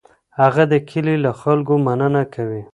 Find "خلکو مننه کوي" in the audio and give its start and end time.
1.41-2.61